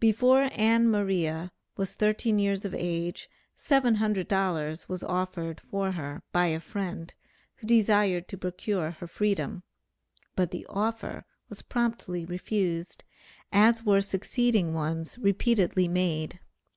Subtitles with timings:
[0.00, 6.58] Before Ann Maria was thirteen years of age $700 was offered for her by a
[6.58, 7.14] friend,
[7.58, 9.62] who desired to procure her freedom,
[10.34, 13.04] but the offer was promptly refused,
[13.52, 16.40] as were succeeding ones repeatedly made.